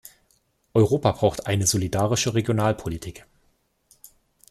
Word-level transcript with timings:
Europa 0.73 1.11
braucht 1.11 1.45
eine 1.45 1.67
solidarische 1.67 2.33
Regionalpolitik. 2.33 3.23